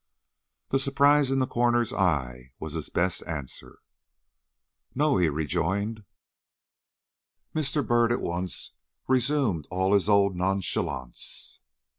[0.69, 3.77] The surprise in the coroner's eye was his best answer.
[4.95, 6.05] "No," he rejoined.
[7.53, 7.85] Mr.
[7.85, 8.71] Byrd at once
[9.07, 11.59] resumed all his old nonchalance.